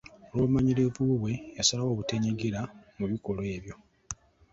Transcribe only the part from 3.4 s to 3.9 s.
ebyo.